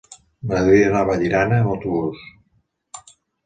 M'agradaria 0.45 0.87
anar 0.93 1.03
a 1.03 1.07
Vallirana 1.11 1.61
amb 1.61 1.77
autobús. 1.77 2.27